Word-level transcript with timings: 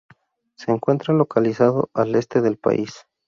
Se 0.57 0.71
encuentra 0.71 1.13
localizado 1.13 1.91
al 1.93 2.15
este 2.15 2.41
del 2.41 2.57
país. 2.57 3.05